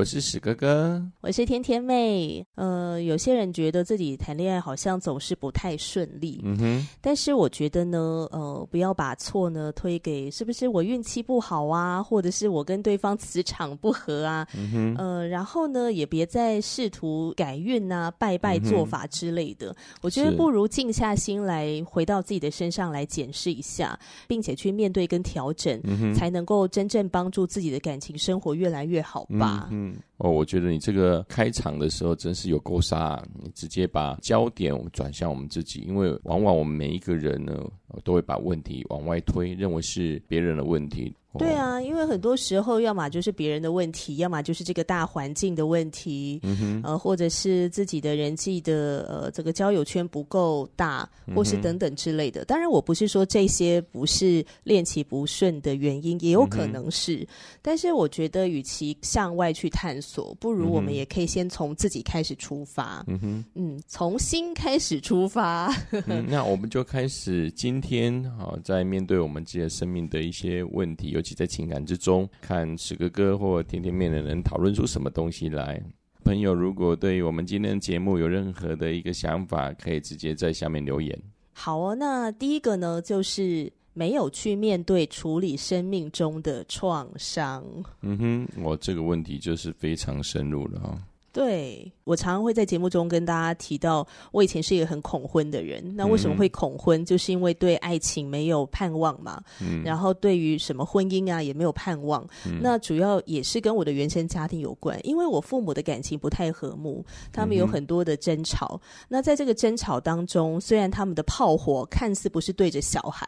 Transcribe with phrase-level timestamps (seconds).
[0.00, 2.42] 我是史哥哥，我是天天妹。
[2.54, 6.88] 呃，有些人觉得自己谈恋爱好像总是不太顺利，嗯哼。
[7.02, 14.96] 但是我觉得呢，呃，不要把错呢推给是不是我运气不好啊，或者是我跟对方磁场不合啊，嗯哼。
[14.96, 19.68] 呃，然后呢，也别再试图改运啊、拜拜做法之类的。
[19.68, 26.14] 嗯、我觉得不如静下心来，回到自己的身上来检视一下，并且去面对跟调整，嗯。
[26.14, 29.68] 才能够真正帮助自己的感情生活越来越好吧。
[29.70, 37.58] 嗯 um, 哦，我觉得你这个开场的时候真是有够杀，你直接把焦点转向我们自己，因为往往我们每一个人呢，
[38.04, 41.14] 都会把问题往外推，认为是别人的问题。
[41.38, 46.40] 对啊，因为很多时候，要么就是别人的问题，要么就是这个大环境的问题，
[46.82, 52.42] 呃，或者是自己的人际的呃这个交友圈不够大，或是等等之类的。
[52.42, 57.18] 嗯、当然，我不是说这些不是恋情不顺的原因，也有可能是。
[57.18, 57.26] 嗯、
[57.62, 60.09] 但是，我觉得与其向外去探索，
[60.40, 63.04] 不如我们也可以先从自己开始出发。
[63.06, 65.72] 嗯哼，嗯，从心开始出发。
[66.06, 71.10] 嗯、 那我们就开始今天啊，在面对我们自己的生命的一些问题。
[71.10, 75.80] 尤其在情感之中，看史哥哥或天天面的人讨论出什么东西来。
[76.22, 81.18] 朋友，如果对于我们今天的节目有任何的一个想法，可以直接在下面留言。
[81.52, 87.64] 好哦，那第一个呢，就是没有去面对处理生命中的创伤。
[88.02, 90.98] 嗯哼，我这个问题就是非常深入了哈。
[91.32, 95.80] 对，我常常会在节目中跟大家提到，我以前是一个很恐婚的人。
[95.94, 97.00] 那为什么会恐婚？
[97.00, 99.40] 嗯、就是因为对爱情没有盼望嘛。
[99.60, 99.84] 嗯。
[99.84, 102.26] 然后对于什么婚姻啊，也没有盼望。
[102.44, 102.58] 嗯。
[102.60, 108.80] 那主要也是跟我的原生家庭有关，因为我父母的感情不太和睦，他们有很多的争吵。
[108.82, 113.24] 嗯、那在这个争吵当中，虽然他们的炮火看似不是对着小孩。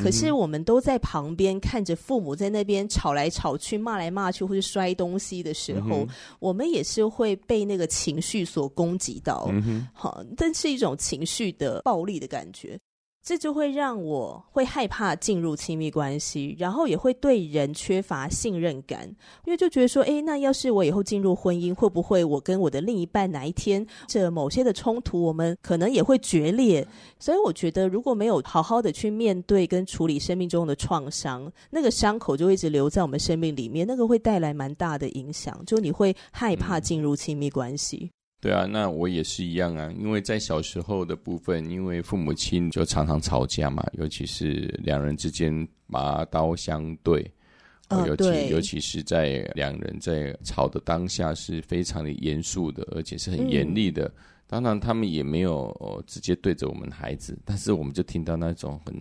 [0.00, 6.08] 可是我们都在旁边看着父母在那边吵来吵去、骂来骂去，或是摔东西的时候，嗯、
[6.38, 9.46] 我们也是会被那个情绪所攻击到。
[9.52, 12.76] 嗯、好，但是一种情绪的暴力的感觉。
[13.22, 19.06] 这就会让我会害怕进入亲密关系，然后也会对人缺乏信任感，
[19.44, 26.84] 因为就觉得说，诶，那要是我以后进入婚姻，会不会我跟我的另一半哪一天这某些的冲突，我们可能也会决裂？
[27.20, 38.10] 所以我觉得，如果没有好好的去面对跟处理生命中的创伤，那个伤口就会一直留在我们生命里面，那个会带来蛮大的影响，就你会害怕进入亲密关系。
[38.42, 39.88] 对啊，那我也是一样啊。
[39.96, 47.24] 因为在小时候的部分，因为父母亲就常常吵架嘛，尤其是两人之间拔刀相对，
[47.90, 54.06] 哦、尤其尤其是在两人在吵的当下是非常的严肃的，而且是很严厉的。
[54.06, 54.14] 嗯、
[54.48, 58.92] 当然，他们也没有、哦、直接对着我们孩子，但是我们就听到那种很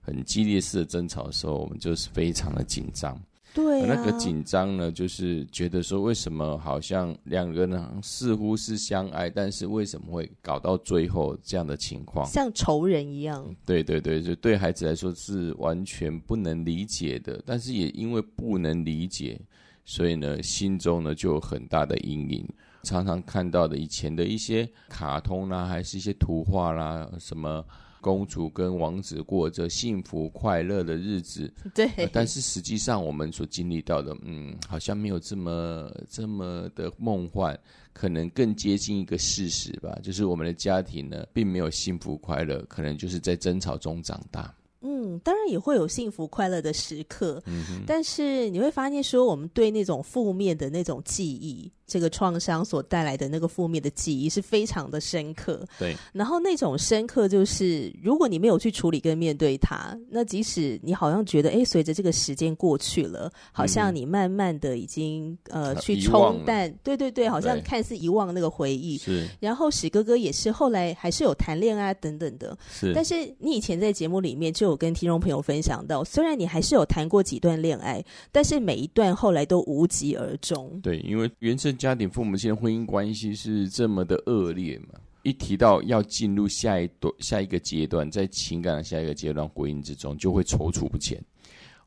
[0.00, 3.16] 很激烈式的争吵的时候，我们就是非常的紧张。
[3.54, 12.26] 对、啊，那个紧张呢，就是觉得说，为什么好像两个人似乎是相爱，但是为什么会搞到最后这样的情况？
[12.26, 13.48] 像仇人一样。
[13.64, 19.40] 对对对，就对孩子来说是完全不能理解的，但是也因为不能理解，
[19.84, 22.44] 所以呢，心中呢就有很大的阴影。
[22.82, 27.64] 常常看到的以前的一些卡通啦，还是一些图画啦，什么。
[28.04, 32.06] 公主跟王子过着幸福快乐的日子，对、呃。
[32.12, 37.58] 但是实际上，我们所经历到的，嗯，好像没有这么这么的梦幻，
[37.94, 39.98] 可能更接近一个事实吧。
[40.02, 44.54] 就是我们的家庭呢，并没有幸福快乐，可能就是在争吵中长大。
[44.82, 47.84] 嗯，当然也会有幸福快乐的时刻，嗯。
[47.86, 51.72] 但是你会发现，说我们对那种负面的那种记忆。
[51.86, 55.94] 这个创伤所带来的那个负面的记忆是非常的深刻，对。
[56.12, 68.96] 然后那种深刻就是，如果你没有去处理跟面对它，那即使你好像觉得，哎，随着这个时间过去了，好像你慢慢的已经呃去冲淡，对对对，好像看似遗忘那个回忆。
[68.96, 69.28] 是。
[69.40, 72.92] 然后史哥哥也是后来还是有谈恋爱等等的，是。
[72.94, 78.02] 但是你以前在节目里面就有跟听众朋友分享到，虽然你还是有谈过几段恋爱，
[78.32, 80.80] 但是每一段后来都无疾而终。
[80.82, 85.00] 对，因为原家庭父母亲婚姻关系是这么的恶劣嘛？
[85.22, 91.18] 一提到要进入下一段、下一个阶段，在情感的下一个阶段婚姻之中，就会踌躇不前。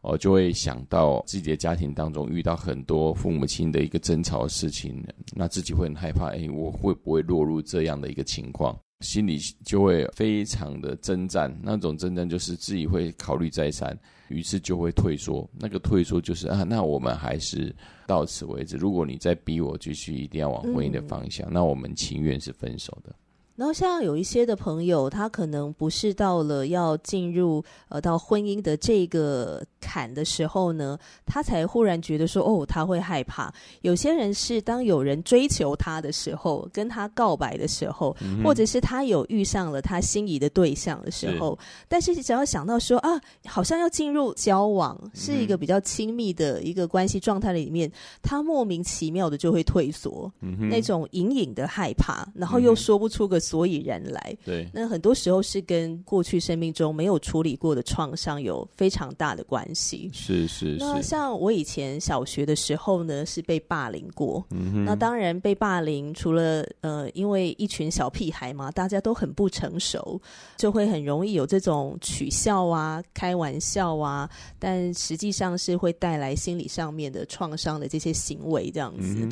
[0.02, 5.04] 哦，就会想到自己的家庭当中遇到很多父母亲的一个争吵的事情，
[5.34, 8.78] 那自己会很害怕，哎，我会不会落入这样的一个情况？
[9.02, 13.98] 心里就会非常的征战，那种征战就是自己会考虑再三，
[14.30, 15.50] 于是就会退缩。
[15.58, 17.76] 那个退缩就是啊，那我们还是
[18.06, 18.78] 到此为止。
[18.78, 23.16] 如果你再逼我继续一定要往婚姻的方向，嗯，那我们情愿是分手的。
[23.58, 30.96] 然后像有一些的朋友，他可能不是到了要进入呃到婚姻的这个坎的时候呢，
[31.26, 33.52] 他才忽然觉得说哦，他会害怕。
[33.82, 53.42] 有些人是当有人追求他的时候，跟他告白的时候，嗯、或者是他有遇上了他心仪的对象的时候，是但是只要想到说啊，好像要进入交往，是一个比较亲密的一个关系状态里面，他莫名其妙的就会退缩，嗯、那种隐隐的害怕，然后又说不出个。
[53.48, 60.10] 所以然来，对，那很多时候是跟过去生命中没有处理过的创伤有非常大的关系。
[60.14, 60.78] 是是是。
[60.80, 64.46] 那像我以前小学的时候呢，是被霸凌过。
[64.50, 64.84] 嗯。
[64.84, 70.22] 那当然被霸凌，除了呃，因为一群小屁孩嘛，大家都很不成熟，
[70.58, 74.30] 就会很容易有这种取笑啊、开玩笑啊，
[74.60, 79.16] 但实际上是会带来心理上面的创伤的这些行为这样子。
[79.22, 79.32] 嗯。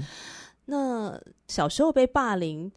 [0.67, 2.71] 那小时候被霸凌。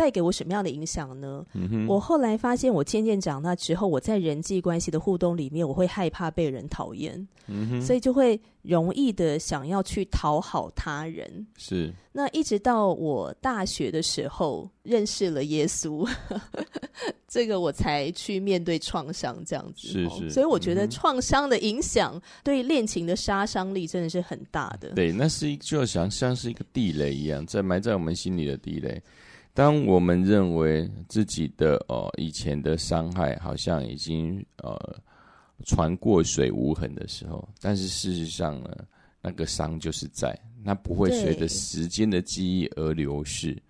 [0.00, 1.44] 带给我什么样的影响呢？
[1.52, 11.46] 嗯、我后来发现，我渐渐长大之后，我在人际关系的互动里面，我会害怕被人讨厌，嗯、所以就会容易的想要去讨好他人。
[11.58, 11.92] 是。
[12.12, 16.08] 那一直到我大学的时候认识了耶稣，
[17.28, 19.86] 这个我才去面对创伤这样子。
[19.88, 20.30] 是是。
[20.30, 24.88] 所以我觉得创伤的影响对恋情的杀伤力真的是很大的。
[24.94, 28.98] 对，那是一就像像是一个地雷一样，在埋在我们心里的地雷。
[29.52, 34.78] 当我们认为自己的呃以前的伤害好像已经呃
[35.64, 38.70] 船过水无痕的时候，但是事实上呢，
[39.20, 43.60] 那个伤就是在，那不会随着时间的记忆而流逝。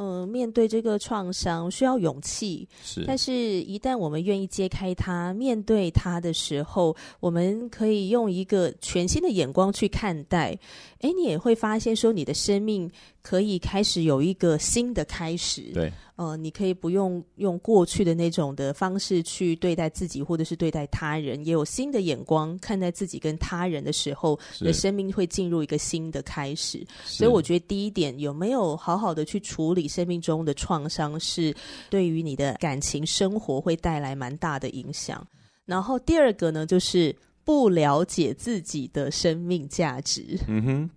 [0.00, 3.04] 嗯、呃，面对这个创伤需要勇气，是。
[3.04, 10.56] 但是，一旦我们愿意揭开它，面对它的时候，我们可以用一个全新的眼光去看待。
[11.00, 12.88] 诶，你也会发现说，你的生命
[13.28, 15.60] 可以开始有一个新的开始。
[15.74, 15.92] 对。
[16.16, 26.84] 呃，你可以不用用过去的那种的方式去对待自己，或者是对待他人，也有新的眼光看待自己跟他人的时候，你的生命会进入一个新的开始。
[27.04, 31.54] 所以，我觉得第一点，有没有好好的去处理生命中的创伤，是
[31.90, 35.24] 对于你的感情生活会带来蛮大的影响。
[35.66, 37.14] 然后第二个呢，就是
[37.44, 40.36] 不了解自己的生命价值。
[40.48, 40.90] 嗯哼，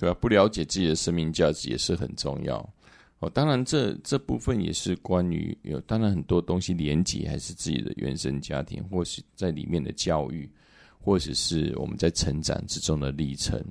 [0.00, 2.56] 对啊，不了解自己的生命价值也是很重要。
[3.18, 10.50] 哦，当然这，这这部分也是关于有，当然很多东西连结还是自己的原生家庭，或是在里面的教育，
[10.98, 13.62] 或者是我们在成长之中的历程，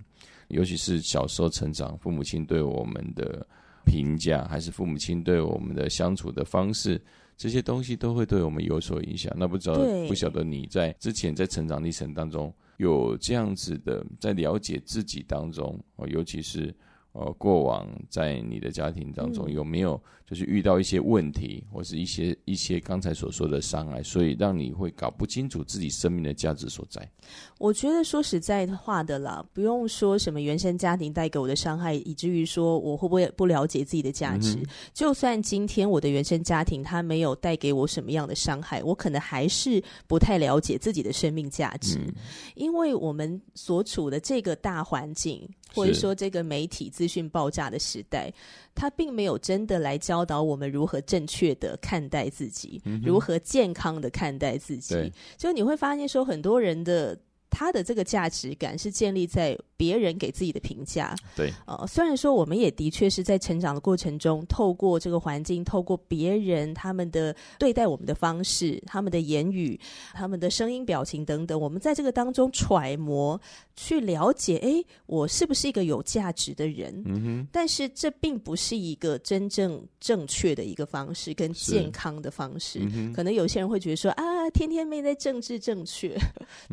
[0.50, 3.44] 尤其是小时候成长，父母亲对我们的
[3.84, 7.02] 评价，还是父母亲对我们的相处的方式，
[7.36, 9.34] 这些东西都会对我们有所影响。
[9.36, 16.76] 那不知道不晓得你在之前在成长历程当中有这样子的在了解自己当中，哦，尤其是。
[17.12, 20.00] 呃，过往在你的家庭当中有没有
[20.30, 27.10] 就是遇到一些问题，或是一些一些刚才所说的伤害，所以让你会搞不清楚自己生命的价值所在？
[27.58, 34.54] 我觉得说实在话的啦，不用说什么原生家庭带给我的伤害，以至于说我会不会不了解自己的价值。
[34.58, 42.14] 嗯、就算今天我的原生家庭他没有带给我什么样的伤害，我可能还是不太了解自己的生命价值，嗯、
[42.54, 45.50] 因为我们所处的这个大环境。
[45.72, 48.34] 或者说，这个媒体资讯爆炸的时代，
[48.80, 55.12] 他并没有真的来教导我们如何正确的看待自己，嗯、如何健康的看待自己。
[55.36, 57.20] 就你会发现，说很多人的
[57.50, 59.58] 他的这个价值感是建立在。
[59.80, 69.80] 别人给自己的评价，对，呃，虽然说我们也的确是在成长的过程中，透过这个环境，透过别人他们的对待我们的方式、他们的言语、
[70.14, 73.40] 他们的声音、表情等等，我们在这个当中揣摩、
[73.78, 77.02] 去了解，哎，我是不是一个有价值的人？
[77.06, 77.48] 嗯哼。
[77.50, 82.80] 但是这并不是一个真正正确的一个方式跟健康的方式。
[82.82, 86.18] 嗯、可能有些人会觉得说啊，天天没在政治正确，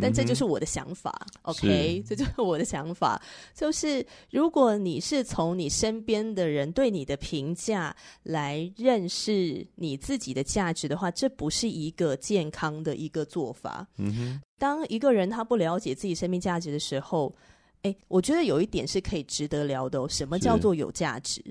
[0.03, 1.15] 但这就是我的想法。
[1.37, 2.96] 嗯、OK，这就是我的想法。
[2.97, 3.21] 法
[3.55, 13.87] 就是，如果你是从你身边的人对你的评价来认识你自己的价值的话，这不是一个健康的一个做法。
[13.99, 17.35] 嗯哼，当一个人他不了解自己生命价值的时候，
[17.83, 20.09] 哎，我觉得有一点是可以值得聊的哦。
[20.09, 21.43] 什么叫做有价值？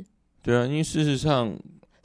[0.41, 1.55] 对啊，因为事实上，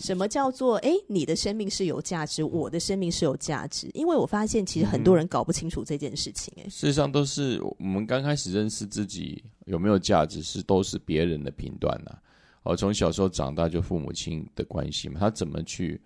[0.00, 3.88] 什么叫做哎，你的生命是有价值，我的生命是有价值？
[3.94, 6.52] 因为我发现其实很多人搞不清楚这件事情。
[6.56, 12.16] 哎、嗯，事实上都是我们刚开始认识自己有没有价值，是都是别人的评断呐。
[12.62, 16.00] 哦，从小时候长大就父母亲的关系嘛，他怎么去？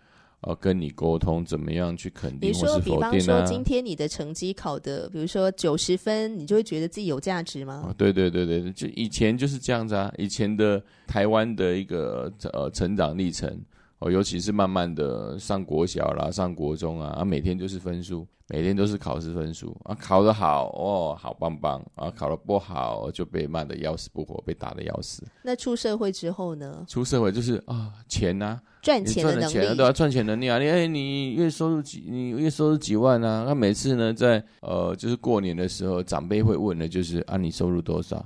[0.46, 3.10] 呃，跟你沟通怎么样去肯定或是否定呢？
[3.12, 7.82] 比方说，今天你的成绩考的，比如说九十分，你就会觉得自己有价值吗？
[7.88, 10.12] 哦，对对对对，就以前就是这样子啊。
[10.18, 13.58] 以前的台湾的一个呃成长历程
[14.04, 25.22] 哦，尤其是慢慢的上国小啦、上国中啊，啊，每天就是分数，每天都是考试分数啊，考得好哦，好棒棒啊，考得不好就被骂的要死不活，被打的要死。
[25.42, 26.84] 那出社会之后呢？
[26.86, 28.60] 出社会就是啊，钱啊。
[28.82, 30.58] 赚钱的能力，对啊，赚钱能力啊！
[30.58, 32.04] 你哎，你月收入几？
[32.06, 33.42] 你月收入几万啊？
[33.48, 38.22] 那每次呢，在呃，就是过年的时候，长辈会问的，就是啊，你收入多少？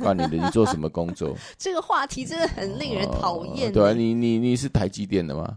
[0.00, 1.34] 问你的，你做什么工作？
[1.58, 3.72] 这个话题真的很令人讨厌。
[3.72, 5.56] 对啊，你你你是台积电的吗？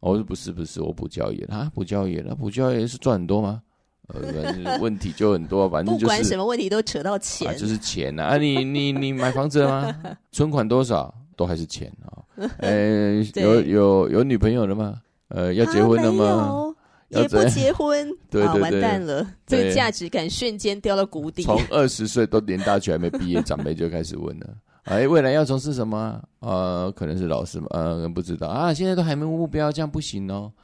[0.00, 3.62] 我说不是不是，我补教业啊，补教业，那补教业是赚很多吗？
[4.08, 8.28] 呃，反正问题就很多，反正就是、不管什么问题都扯到钱，啊、就是钱呐啊！
[8.34, 9.96] 啊你你你买房子了吗？
[10.32, 11.12] 存款多少？
[11.36, 12.10] 都还是钱啊！
[12.58, 12.68] 哎、
[13.20, 15.00] 欸，有有有女朋友了吗？
[15.28, 16.74] 呃，要结婚了吗？
[17.12, 21.42] 啊、也不结婚， 啊、完蛋了，这个价值感瞬间掉到谷底。
[21.42, 24.46] 从二十岁都连大学还没毕业，长辈就开始问了。
[24.84, 26.22] 哎、欸，未来要从事什么？
[26.40, 27.66] 呃，可能是老师嘛？
[27.70, 28.72] 呃，不知道啊。
[28.72, 30.50] 现在都还没目标，这样不行哦。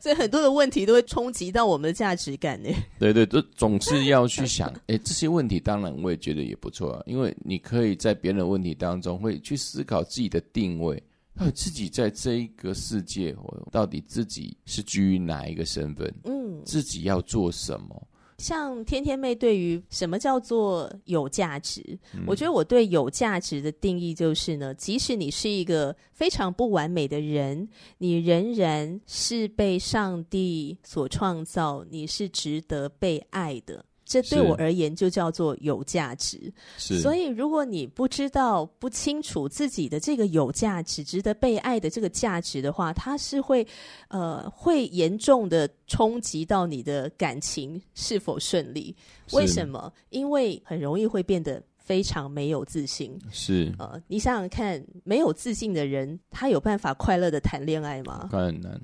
[0.00, 2.68] 所以很多的问题都会冲击到我们的价值感呢。
[2.98, 11.02] 对对，都总是要去想，哎，这些问题当然我也觉得也不错啊，因为你可以在别人的问题当中会去思考自己的定位，
[11.36, 16.14] 还有自己在这一个世界，我到底自己是居于哪一个身份？
[16.24, 18.08] 嗯，自己要做什么？
[18.38, 33.84] 像天天妹对于什么叫做有价值，嗯，我觉得我对有价值的定义就是呢，即使你是一个非常不完美的人，你仍然是被上帝所创造，你是值得被爱的。
[34.04, 36.52] 这对我而言就叫做有价值。
[36.76, 43.66] 是，所以如果你不知道、不清楚自己的这个有价值、值得被爱的这个价值的话，它是会，
[44.08, 48.94] 呃，会严重的冲击到你的感情是否顺利。
[49.32, 49.92] 为什么？
[50.10, 53.18] 因为很容易会变得非常没有自信。
[53.30, 58.28] 是，呃，你想想看，没有自信的人，他有办法快乐的谈恋爱吗？
[58.30, 58.80] 很难。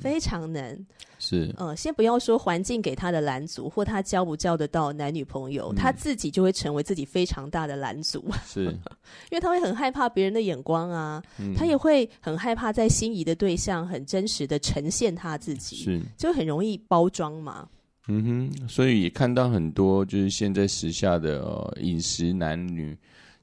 [0.00, 0.78] 非常难，
[1.26, 8.64] 是，嗯，先不要说环境给他的拦阻，或他交不交得到男女朋友，嗯，他自己就会成为自己非常大的拦阻，是，
[9.32, 17.66] 因为他会很害怕别人的眼光啊，嗯，他也会很害怕在心仪的对象很真实的呈现他自己，是，就很容易包装嘛，
[18.08, 22.90] 嗯哼，所以也看到很多就是现在时下的呃，饮食男女，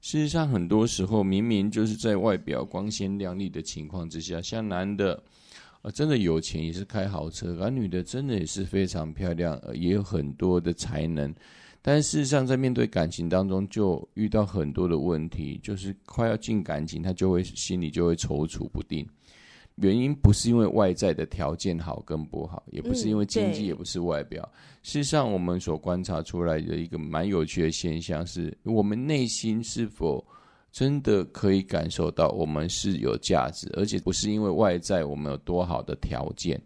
[0.01, 5.19] 事实上很多时候明明就是在外表光鲜亮丽的情况之下，像男的。
[5.81, 11.33] 啊，真的有钱也是开豪车，而女的真的也是非常漂亮，也有很多的才能，
[11.81, 19.07] 但事实上在面对感情当中就遇到很多的问题，就是快要进感情，她就会心里就会踌躇不定。
[19.77, 24.47] 原因不是因为外在的条件好跟不好，也不是因为经济，也不是外表。
[24.83, 30.23] 事实上，我们所观察出来的一个蛮有趣的现象是，我们内心是否
[30.71, 36.61] 真的可以感受到我们是有价值，而且不是因为外在我们有多好的条件。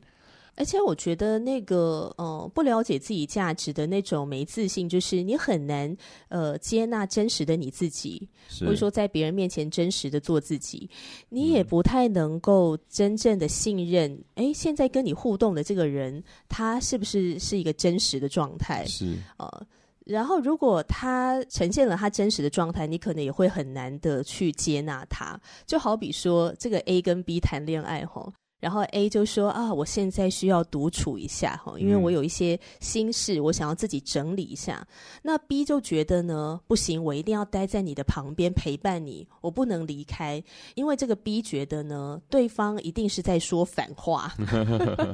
[0.57, 5.93] 而且我觉得那个呃不了解自己价值的那种没自信，就是你很难
[6.29, 8.25] 呃接纳真实的你自己，
[8.61, 10.89] 或者说在别人面前真实的做自己，
[11.27, 14.09] 你也不太能够真正的信任。
[14.35, 18.85] 哎、嗯，现在跟你互动的这个人，他是不是是一个真实的状态？
[18.85, 19.67] 是呃。
[20.05, 25.39] 然后，如果他呈现了他真实的状态，你可能也会很难的去接纳他。
[25.65, 28.31] 就好比说，这个 A 跟 B 谈恋爱，吼。
[28.65, 34.79] 然后 A 就说啊，我现在需要独处一下哈，因为我有一些心事，我想要自己整理一下。
[34.81, 35.19] 嗯。
[35.21, 40.43] 那 B 就觉得呢，不行，我一定要待在你的旁边陪伴你，我不能离开，
[40.73, 44.33] 因为这个 B 觉得呢，对方一定是在说反话，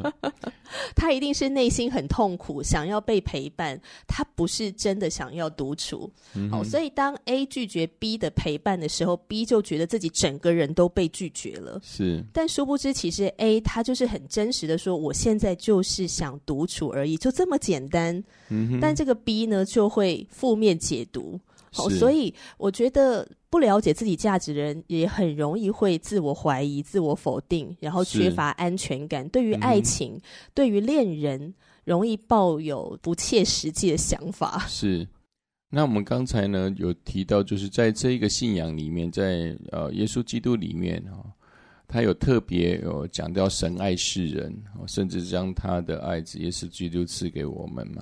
[0.95, 3.77] 他一定是内心很痛苦，想要被陪伴，
[4.07, 6.09] 他不是真的想要独处。
[6.35, 6.49] 嗯。
[6.49, 11.81] 好，所以当 A 拒绝 B 的陪伴的时候，B 就觉得自己整个人都被拒绝了。
[11.83, 13.29] 是，但殊不知其实。
[13.41, 18.23] A 他就是很真实的说，我现在就是想独处而已，就这么简单。
[18.49, 21.39] 嗯，但这个 B 呢，就会负面解读。
[21.73, 29.27] 好，所以我觉得不了解自己价值的人，也很容易会自我怀疑、自我否定，然后缺乏安全感。
[29.29, 30.21] 对于爱情，嗯、
[30.53, 34.65] 对于恋人，容易抱有不切实际的想法。
[34.67, 35.07] 是。
[35.73, 41.23] 那我们刚才呢有提到，就是在这一个信仰里面，在呃耶稣基督里面啊，
[41.91, 48.01] 他有特别有讲到神爱世人，甚至将他的爱子耶稣基督赐给我们嘛。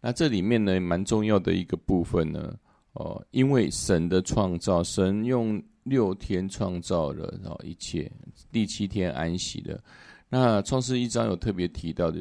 [0.00, 2.56] 那这里面呢蛮重要的一个部分呢，
[2.92, 8.08] 哦，因为神的创造，神用六天创造了然后一切，
[8.52, 9.82] 第七天安息的。
[10.28, 12.20] 那创世一章有特别提到的，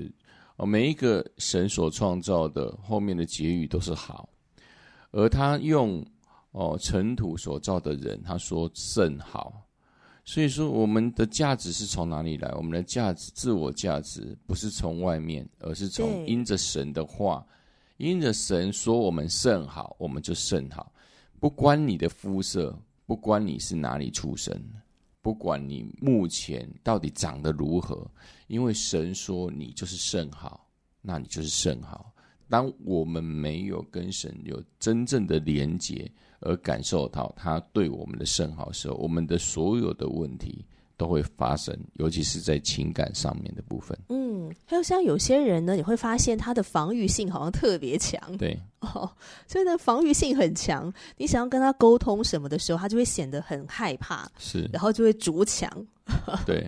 [0.56, 4.28] 哦，每一个神所创造的后面的结语都是好。
[5.12, 6.04] 而他用
[6.54, 9.67] 哦尘土所造的人，他说甚好，
[10.28, 12.52] 所以说我们的价值是从哪里来？
[12.56, 17.48] 我们的价值、自我价值不是从外面，而是从因着神的话，
[17.96, 20.92] 因着神说我们甚好，我们就甚好。
[21.40, 24.54] 不关你的肤色，不关你是哪里出生，
[25.22, 28.06] 不管你目前到底长得如何，
[28.48, 30.68] 因为神说你就是甚好，
[31.02, 32.14] 那你就是甚好。
[32.50, 40.66] 当我们没有跟神有真正的连结，而感受到他对我们的甚好时候，我们的所有的问题
[40.96, 43.98] 都会发生，尤其是在情感上面的部分。
[44.10, 48.20] 嗯，还有像有些人呢，你会发现他的防御性好像特别强。
[48.38, 48.60] 对。
[48.82, 49.10] 哦，
[49.48, 50.94] 所以呢，防御性很强。
[51.18, 55.68] 你想要跟他沟通什么的时候，他就会显得很害怕，是，然后就会筑墙。
[56.46, 56.68] 对，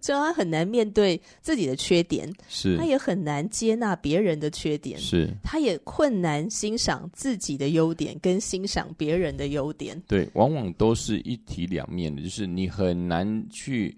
[0.00, 10.00] 所以他很难面对自己的缺点，是，他也很难接纳别人的缺点，是，他也困难欣赏自己的优点跟欣赏别人的优点。
[10.06, 13.96] 对，往往都是一体两面的，就是你很难去。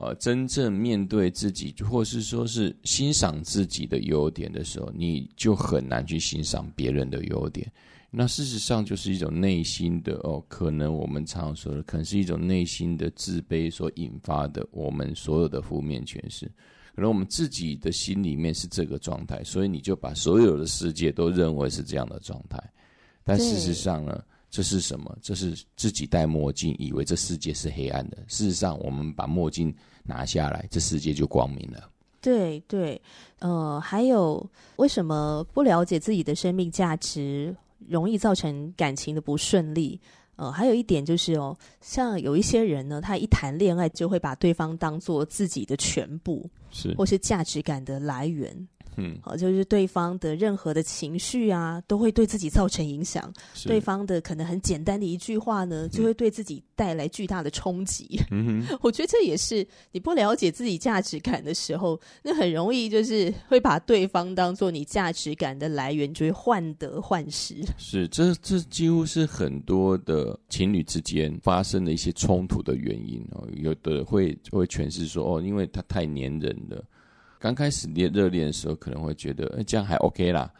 [0.00, 7.68] 呃，真正面对自己，或是说是欣赏自己的优点的时候，你就很难去欣赏别人的优点。
[8.10, 16.50] 那事实上就是一种内心的哦，可能我们常说的，可能是一种内心的自卑所引发的我们所有的负面诠释。
[16.94, 22.58] 可能我们自己的心里面是这个状态，所以你就把所有的世界都认为是这样的状态。
[23.24, 24.22] 但事实上呢？
[24.50, 25.14] 这是什么？
[25.20, 28.16] 这是自己戴墨镜，以为这世界是黑暗的。
[28.28, 29.72] 事实上，我们把墨镜
[30.02, 31.90] 拿下来，这世界就光明了。
[32.22, 32.98] 对对，
[33.40, 34.44] 呃，还有
[34.76, 37.54] 为什么不了解自己的生命价值，
[37.86, 40.00] 容易造成感情的不顺利？
[40.36, 48.68] 呃，还有一点就是哦，像有一些人呢，他一谈恋爱就会把对方当做自己的全部，是或是价值感的来源。
[48.98, 53.32] 嗯，好，就是对方的任何的情绪啊，都会对自己造成影响。
[53.64, 58.20] 对方的可能很简单的一句话呢，就会对自己带来巨大的冲击。
[58.30, 67.54] 嗯哼， 我觉得这也是你不了解自己价值感的时候，那很容易就是会把对方当做你价值感的来源，就会患得患失。
[67.76, 73.46] 是，这这几乎是很多的情侣之间发生的一些冲突的原因哦。
[73.54, 76.84] 有的会会诠释说，哦，因为他太粘人了。
[77.38, 80.52] 刚开始恋热恋的时候，可能会觉得，哎，这样还 OK 啦。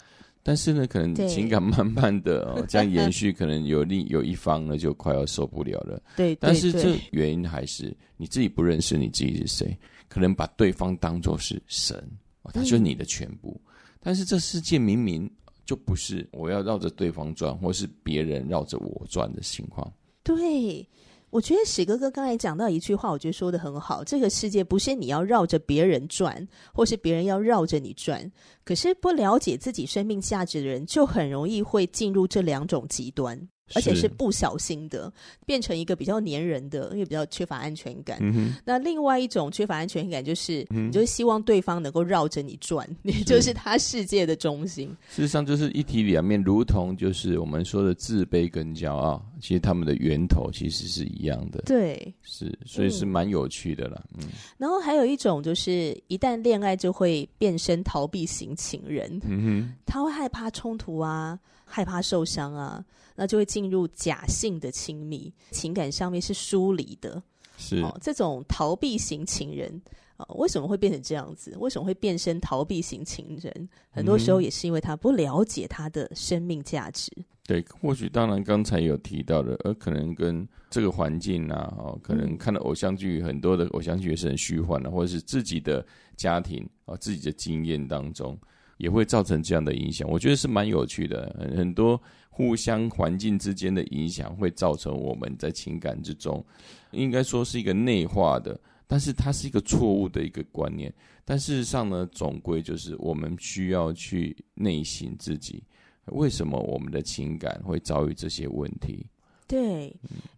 [0.42, 6.00] 但是呢，可能情感慢慢的哦，这样延续，可能有另有一方呢，就快要受不了了。
[6.16, 9.76] 对，但是这原因还是你自己不认识你自己是谁，
[10.08, 11.96] 可能把对方当作是神，
[12.42, 13.60] 哦，他就是你的全部。
[13.66, 13.72] 嗯。
[14.00, 15.30] 但是这世界明明
[15.66, 19.92] 就不是我要绕着对方转，或是别人绕着我转的情况。
[20.22, 20.88] 对。
[21.30, 24.02] 我觉得史哥哥刚才讲到一句话，我觉得说得很好。
[24.02, 28.30] 这个世界不是你要绕着别人转，或是别人要绕着你转。
[28.64, 33.48] 可是不了解自己生命价值的人，就很容易会进入这两种极端。
[33.74, 35.12] 而且是不小心的，
[35.46, 38.18] 变成一个比较黏人的，因为比较缺乏安全感。
[38.20, 44.88] 嗯、那另外一种缺乏安全感，就是、嗯、你就是希望对方能够绕着你转，你就是他世界的中心。
[45.08, 51.62] 事实上，就是一体两面，如同就是我们说的自卑跟骄傲，其实他们的源头其实是一样的。
[51.66, 54.02] 对，是，所以是蛮有趣的啦。
[54.18, 54.28] 嗯。
[54.56, 59.20] 然后还有一种就是，一旦恋爱就会变身逃避型情人。
[59.24, 62.84] 嗯哼，他会害怕冲突啊，害怕受伤啊。
[63.20, 67.20] 那就会进入假性的亲密，情感上面是疏离的，
[67.56, 69.82] 是哦，这种逃避型情人
[70.16, 71.52] 啊，哦，为什么会变成这样子？
[71.58, 73.68] 为什么会变身逃避型情人？
[73.90, 77.10] 很多时候也是因为他不了解他的生命价值。
[77.16, 85.84] 嗯、对，或许当然刚才有提到的，呃可能跟这个环境啊，哦，可能看到偶像剧，很多的偶像剧也是很虚幻的，或者是自己的
[86.16, 88.38] 家庭啊，自己的经验当中，
[88.78, 90.08] 也会造成这样的影响。
[90.10, 92.00] 我觉得是蛮有趣的，很很多。
[92.30, 96.44] 互相环境之间的影响会造成我们在情感之中，
[96.92, 100.94] 应该说是一个内化的，但是它是一个错误的一个观念。
[101.24, 105.64] 但事实上呢，总归就是我们需要去内省自己，
[106.12, 109.04] 为什么我们的情感会遭遇这些问题？
[109.48, 109.88] 对，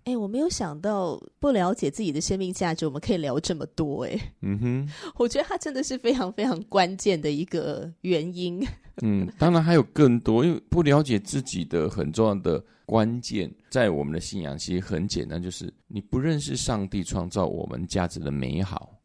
[0.05, 8.64] 哎、嗯，我没有想到不了解自己的生命价值，我们可以聊这么多，哎，嗯哼， 我觉得它真的是非常非常关键的一个原因。
[9.03, 18.96] 嗯，当然还有更多，因为不了解自己的很重要的关键，在我们的信仰其实很简单，就是你不认识上帝创造我们价值的美好。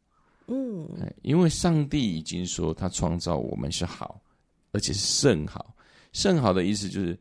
[0.46, 0.88] 嗯，
[1.22, 4.20] 因为上帝已经说他创造我们是好，
[4.70, 5.74] 而且是甚好。
[6.12, 7.18] 甚好的意思就是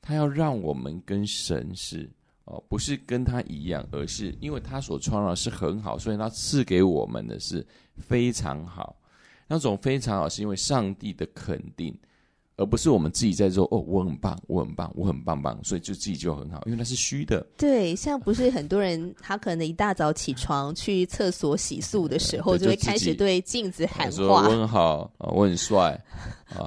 [0.00, 2.08] 他要让我们跟神是。
[2.48, 8.96] 哦，不是跟他一样，而是因为他所创造是很好，所以他赐给我们的是非常好。
[9.46, 11.96] 那种非常好，是因为上帝的肯定。
[12.58, 17.40] 而不是我们自己在说哦，我很棒，我很棒，我很棒棒，所以就自己就很好，因为那是虚的。
[17.56, 25.96] 对，像不是很多人，他可能一大早起床去厕所洗漱的时候，就会开始对镜子喊话：我很好，我很帅，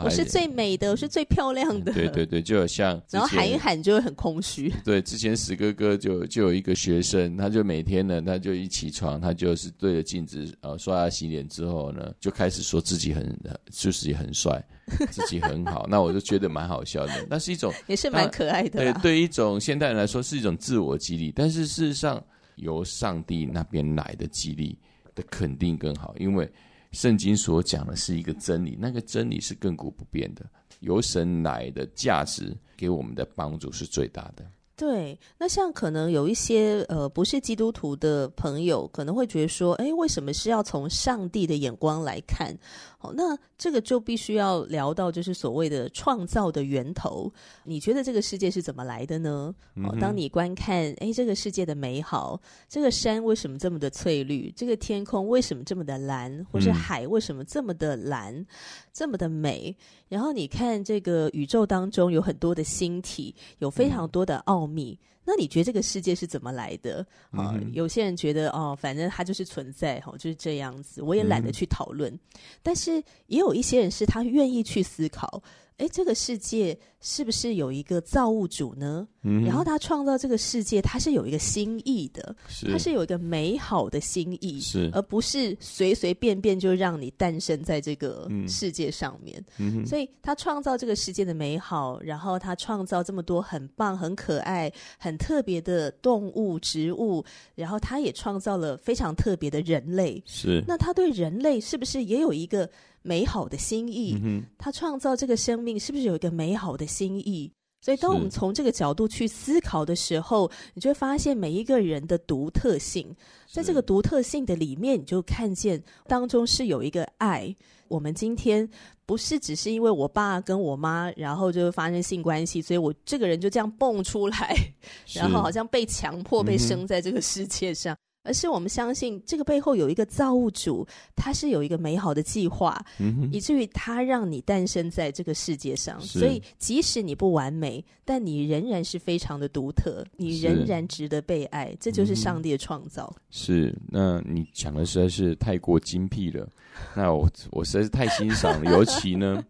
[0.03, 1.91] 我是最美的，我是最漂亮的。
[1.91, 4.73] 对对对，就有像然后喊一喊就会很空虚。
[4.85, 13.37] 对，之前史哥哥就就有一个学生，他就每天呢，他就一起床，他就是对着镜子呃刷牙洗脸之后呢，就开始说自己很
[13.69, 14.63] 就是也很帅，
[15.11, 15.85] 自己很好。
[15.89, 18.93] 那我就觉得蛮好笑的，那是一种也是蛮可爱的。
[18.93, 22.23] 对，对一种现代人来说是一种自我激励，但是事实上
[22.55, 24.77] 由上帝那边来的激励
[25.15, 26.51] 的肯定更好，因为
[26.91, 30.45] 圣经所讲的是一个真理，那个真理是亘古不变的，
[30.81, 34.45] 由神来的价值给我们的帮助是最大的。
[34.81, 42.57] 对，那像可能有一些呃不是基督徒的朋友，可能会觉得说，哎，为什么是要从上帝的眼光来看？
[42.97, 47.31] 好，那这个就必须要聊到就是所谓的创造的源头。
[47.63, 49.53] 你觉得这个世界是怎么来的呢？
[49.83, 54.51] 哦，当你观看，哎，这个世界的美好，这个山为什么这么的翠绿？
[54.55, 56.43] 这个天空为什么这么的蓝？
[56.51, 58.43] 或是海为什么这么的蓝，
[58.91, 59.77] 这么的美？
[60.11, 64.99] 然后你看这个宇宙当中有很多的星体，有非常多的奥秘。
[65.23, 66.99] 那你觉得这个世界是怎么来的？
[67.29, 71.01] 啊、嗯，有些人觉得哦，反正它就是存在，哈，就是这样子。
[71.01, 72.11] 我也懒得去讨论。
[72.11, 72.19] 嗯、
[72.61, 75.41] 但是也有一些人是他愿意去思考。
[75.81, 79.07] 哎，这个世界是不是有一个造物主呢？
[79.23, 82.35] 嗯，然后他创造这个世界，他是有一个心意的，
[82.71, 89.43] 他是有一个美好的心意，是，而不是随随便便就让你诞生在这个世界上面。
[89.57, 100.21] 嗯，所以他创造这个世界的美好，然后他创造这么多很棒、很可爱、很特别的动物、植物，然后他也创造了非常特别的人类。
[100.27, 102.69] 是，那他对人类是不是也有一个？
[103.01, 107.51] 美好的心意，嗯、他创造这个生命是不是有一个美好的心意？
[107.83, 113.15] 所以，当我们从这个角度去思考的时候，你就会发现每一个人的独特性，
[113.51, 117.55] 在这个独特性的里面，你就看见当中是有一个爱。
[117.87, 118.69] 我们今天
[119.07, 124.55] 不是只是因为我爸跟我妈，然后就发生性关系，所以我这个人就这样蹦出来，
[125.15, 127.95] 然后好像被强迫被生在这个世界上。
[127.95, 135.99] 嗯而是我们相信这个背后有一个造物主，他是有一个美好的计划，嗯、以至于他让你诞生在这个世界上。
[136.01, 141.75] 所以即使你不完美，但你仍然是非常的独特，你仍然值得被爱。
[141.79, 143.13] 这就是上帝的创造。
[143.29, 146.47] 是，那你讲的实在是太过精辟了。
[146.95, 149.43] 那我我实在是太欣赏了，尤其呢，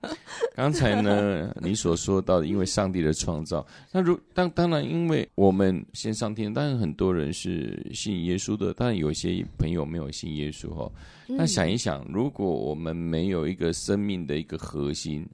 [0.56, 10.90] 刚才呢你所说到的，因为上帝的创造，那如当当然，因为我们先上天，当然很多人是信耶稣的，当然有些朋友没有信耶稣哈。
[11.28, 15.28] 那想一想，如果我们没有一个生命的一个核心，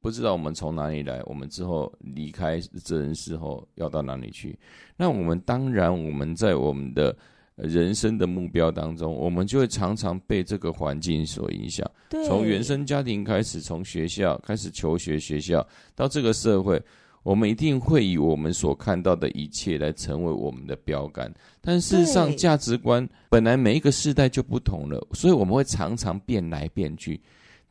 [0.00, 4.58] 不知道我们从哪里来，我们之后离开这人世后要到哪里去，
[4.96, 7.16] 那我们当然我们在我们的。
[7.62, 11.86] 人生的目标当中，我们就会常常被这个环境所影响。
[12.26, 16.82] 从原生家庭开始，从学校开始求学，学校到这个社会，
[17.22, 21.32] 我们一定会以我们所看到的一切来成为我们的标杆。
[21.60, 27.20] 但事实上，价值观本来每一个世代就不同了，所以我们会常常变来变去。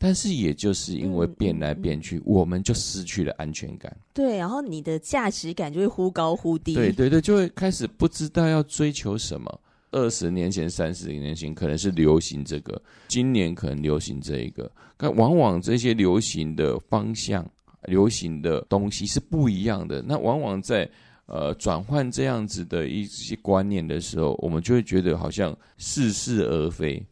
[0.01, 3.93] 但是，也就是因为变来变去，我们就失去了安全感。
[4.13, 6.73] 对，然后你的价值感就会忽高忽低。
[6.73, 9.59] 对对对，就会开始不知道要追求什么。
[9.91, 14.71] 二十年前、三十年前可能是流行这个，今年可能流行这一个。
[14.95, 17.45] 但往往这些流行的方向、
[17.83, 20.01] 流行的东西是不一样的。
[20.01, 20.89] 那往往在
[21.25, 27.03] 呃转换这样子的一些观念的时候，我们就会觉得好像似是而非，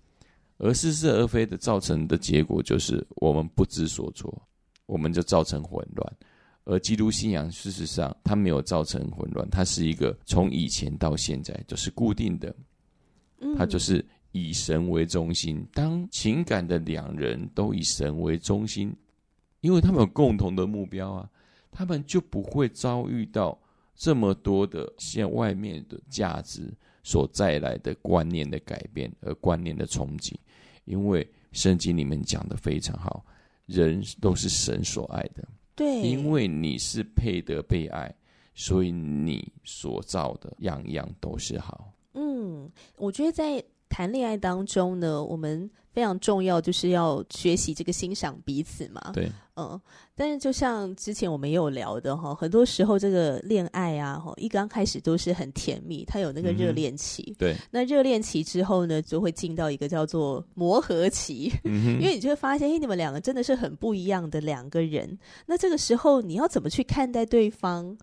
[0.58, 4.42] 而似是而非的造成的结果就是我们不知所措，
[4.86, 6.14] 我们就造成混乱。
[6.66, 12.54] 而基督信仰事实上它没有造成混乱，它是一个从以前到现在就是固定的。
[13.56, 18.92] 它就是以神为中心，当情感的两人都以神为中心，
[19.68, 21.30] 因为他们有共同的目标啊，
[21.70, 23.60] 他们就不会遭遇到
[23.94, 30.40] 这么多的现外面的价值所带来的观念的改变，而观念的冲击，
[30.86, 33.26] 因为圣经里面讲的非常好，
[33.66, 38.16] 人都是神所爱的，对，因为你是配得被爱，
[38.56, 41.92] 所以你所造的样样都是好。
[42.14, 45.70] 嗯，我觉得在谈恋爱当中呢，我们。
[45.98, 49.02] 非常重要，就是要学习这个欣赏彼此嘛。
[49.16, 49.82] 对，嗯，
[50.14, 57.24] 但是就像之前我们也有聊的哈，很多时候这个恋爱啊，哈，一刚开始都是很甜蜜，它有那个热恋期。
[57.30, 65.18] 嗯、对，那热恋期之后呢，就会进到一个叫做磨合期，嗯、因为你就会发现，哎，你们两个真的是很不一样的两个人。
[65.48, 67.98] 那这个时候你要怎么去看待对方？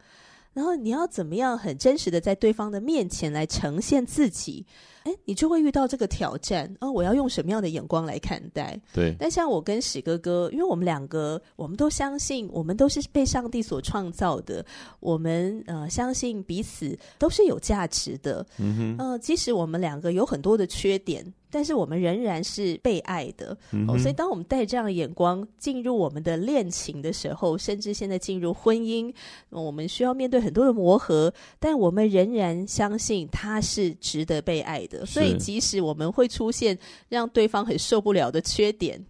[0.55, 4.64] 然后你要怎么样很真实的在对方的面前来呈现自己？
[5.03, 6.90] 哎，你就会遇到这个挑战哦！
[6.90, 8.81] 我要用什么样的眼光来看待？
[8.95, 9.14] 对。
[9.19, 14.64] 但像我跟史哥哥，因为我们两个，我们都相信，我们都是被上帝所创造的，
[15.01, 18.47] 我们呃相信彼此都是有价值的。
[18.57, 18.97] 嗯哼。
[18.99, 21.23] 呃，即使我们两个有很多的缺点。
[21.55, 29.14] 但是我们仍然是被爱的，嗯、哦，所以当我们带这样的眼光进入我们的恋情的时候，甚至现在进入婚姻，
[29.51, 35.07] 我们需要面对很多的磨合，但我们仍然相信他是值得被爱的。
[35.07, 36.77] 所以即使我们会出现
[37.09, 39.01] 让对方很受不了的缺点，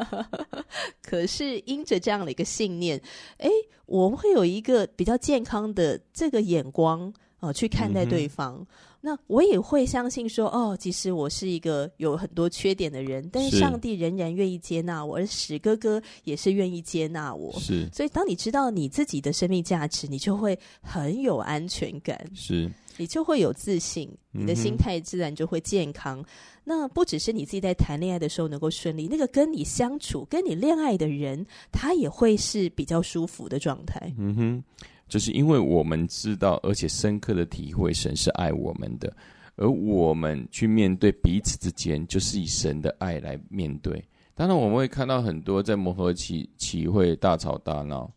[1.02, 3.00] 可是因着这样的一个信念，
[3.38, 3.48] 诶，
[3.86, 8.66] 我们会有一个比较健康的这个眼光啊、呃，去看待对方。
[9.02, 17.50] 嗯那我也会相信说，哦，其实我是一个有很多缺点的人，但是上帝仍然愿意接纳我，而史哥哥也是愿意接纳我。
[17.58, 26.20] 是，所以当你知道你自己的生命价值，你就会很有安全感，是，你就会有自信，你的心态自然就会健康。
[26.20, 26.26] 嗯、
[26.62, 34.12] 那不只是你自己在谈恋爱的时候能够顺利，那个跟你相处、跟你恋爱的人，他也会是比较舒服的状态。
[34.18, 34.64] 嗯哼。
[35.10, 39.12] 就是因为我们知道，而且深刻的体会，神是爱我们的，
[39.56, 44.02] 而我们去面对彼此之间，就是以神的爱来面对。
[44.36, 48.08] 当然，我们会看到很多在磨合期期会大吵大闹。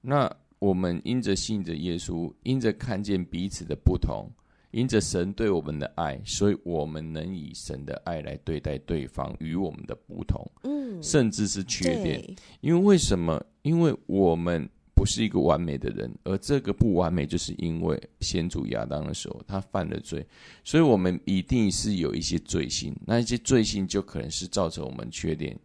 [0.00, 4.30] 那我们因着信着耶稣，因着看见彼此的不同，
[4.70, 12.24] 因着神对我们的爱，所以我们能以神的爱来对待对方与我们的不同，嗯，甚至是缺点。
[12.60, 13.44] 因为为什么？
[13.62, 14.66] 因为我们。
[14.98, 20.26] 不是一个完美的人，而这个不完美，就是因为先祖亚当的时候他犯了罪，
[20.64, 25.56] 所以我们一定是有一些罪性，那一些罪性就可能是造成我们缺点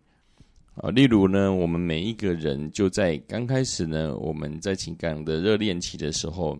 [0.75, 0.91] 啊。
[0.91, 6.55] 例如呢，我们每一个人就在刚开始呢，我们在情感的热恋期的时候，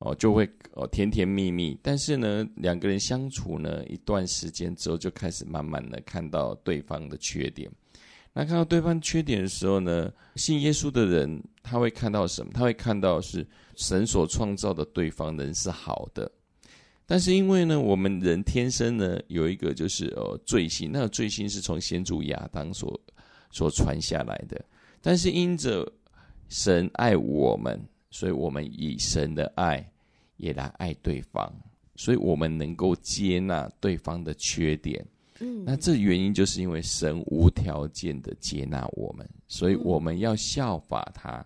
[0.00, 7.70] 哦，就会哦甜甜蜜蜜，但是呢，两个人相处呢一段时间之后，就开始慢慢的看到对方的缺点。
[8.34, 12.50] 那看到对方缺点的时候呢，信耶稣的人他会看到什么？
[12.54, 16.30] 他会看到是神所创造的对方人是好的，
[17.04, 22.98] 但是因为呢，我们人天生呢有一个就是呃罪性，那个罪性是从先祖亚当所
[23.50, 24.64] 所传下来的。
[25.02, 25.86] 但是因着
[26.48, 27.78] 神爱我们，
[28.10, 29.86] 所以我们以神的爱
[30.38, 31.52] 也来爱对方，
[31.96, 35.04] 所以我们能够接纳对方的缺点。
[35.64, 41.44] 那这原因就是因为神无条件的接纳我们，所以我们要效法他，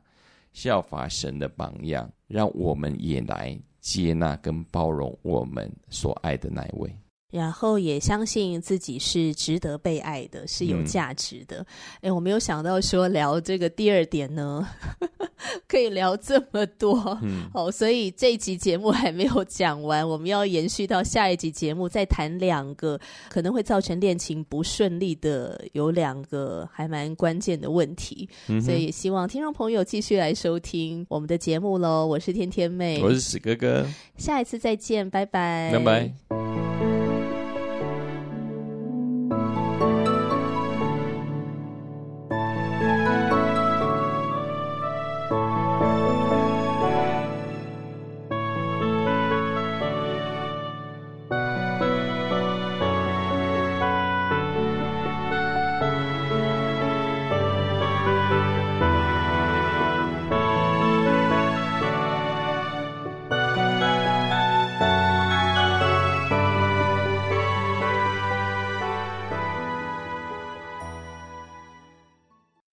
[0.52, 6.94] 效法神的榜样，让我们也来接纳跟包容我们所爱的那一位。
[7.36, 11.64] 然后也相信自己是值得被爱的，是有价值的。
[11.96, 14.66] 哎、嗯，我没有想到说聊这个第二点呢，
[15.68, 17.18] 可以聊这么多。
[17.22, 28.26] 嗯，哦，所以这一集节目还没有讲完，我们要延续到下一集节目，再谈两个可能会造成恋情不顺利的，有两个还蛮关键的问题。
[28.48, 32.06] 嗯，所以也希望听众朋友继续来收听我们的节目喽。
[32.06, 36.85] 我是天天妹，我是史哥哥，下一次再见，拜拜，拜拜。